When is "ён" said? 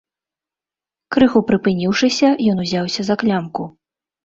2.55-2.65